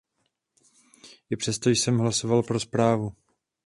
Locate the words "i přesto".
1.29-1.69